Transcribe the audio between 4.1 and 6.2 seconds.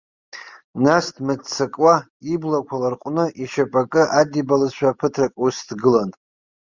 адибалазшәа ԥыҭрак ус дгылан.